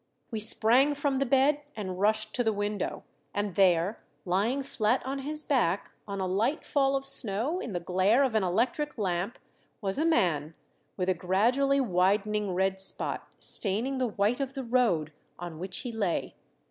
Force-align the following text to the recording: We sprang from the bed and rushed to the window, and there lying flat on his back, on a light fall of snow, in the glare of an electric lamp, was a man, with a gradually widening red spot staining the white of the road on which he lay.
We 0.31 0.39
sprang 0.39 0.95
from 0.95 1.19
the 1.19 1.27
bed 1.27 1.61
and 1.75 1.99
rushed 1.99 2.33
to 2.33 2.43
the 2.43 2.51
window, 2.51 3.03
and 3.35 3.53
there 3.53 3.99
lying 4.25 4.63
flat 4.63 5.05
on 5.05 5.19
his 5.19 5.45
back, 5.45 5.91
on 6.07 6.19
a 6.19 6.25
light 6.25 6.65
fall 6.65 6.95
of 6.95 7.05
snow, 7.05 7.59
in 7.59 7.73
the 7.73 7.79
glare 7.79 8.23
of 8.23 8.33
an 8.33 8.41
electric 8.41 8.97
lamp, 8.97 9.37
was 9.79 9.99
a 9.99 10.03
man, 10.07 10.55
with 10.97 11.07
a 11.07 11.13
gradually 11.13 11.79
widening 11.79 12.55
red 12.55 12.79
spot 12.79 13.27
staining 13.37 13.99
the 13.99 14.07
white 14.07 14.39
of 14.39 14.55
the 14.55 14.63
road 14.63 15.13
on 15.37 15.59
which 15.59 15.81
he 15.81 15.91
lay. 15.91 16.33